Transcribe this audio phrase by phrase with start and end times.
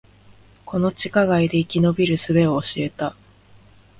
[0.65, 3.15] この地下街で生き延びる術を教えた